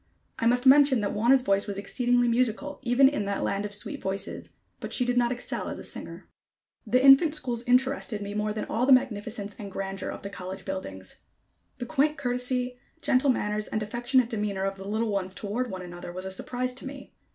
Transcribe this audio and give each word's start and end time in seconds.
I 0.39 0.47
must 0.47 0.65
mention 0.65 1.01
that 1.01 1.13
Wauna's 1.13 1.43
voice 1.43 1.67
was 1.67 1.77
exceedingly 1.77 2.27
musical, 2.27 2.79
even 2.81 3.07
in 3.07 3.25
that 3.25 3.43
land 3.43 3.65
of 3.65 3.73
sweet 3.75 4.01
voices, 4.01 4.53
but 4.79 4.91
she 4.91 5.05
did 5.05 5.15
not 5.15 5.31
excel 5.31 5.69
as 5.69 5.77
a 5.77 5.83
singer. 5.83 6.27
The 6.87 7.05
infant 7.05 7.35
schools 7.35 7.61
interested 7.67 8.19
me 8.19 8.33
more 8.33 8.51
than 8.51 8.65
all 8.65 8.87
the 8.87 8.93
magnificence 8.93 9.55
and 9.59 9.71
grandeur 9.71 10.09
of 10.09 10.23
the 10.23 10.31
college 10.31 10.65
buildings. 10.65 11.17
The 11.77 11.85
quaint 11.85 12.17
courtesy, 12.17 12.79
gentle 13.03 13.29
manners 13.29 13.67
and 13.67 13.83
affectionate 13.83 14.31
demeanor 14.31 14.63
of 14.63 14.75
the 14.77 14.87
little 14.87 15.09
ones 15.11 15.35
toward 15.35 15.69
one 15.69 15.83
another, 15.83 16.11
was 16.11 16.25
a 16.25 16.31
surprise 16.31 16.73
to 16.75 16.87
me. 16.87 17.13